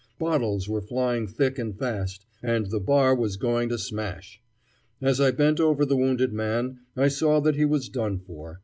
[0.17, 4.41] Bottles were flying thick and fast, and the bar was going to smash.
[4.99, 8.59] As I bent over the wounded man, I saw that he was done for.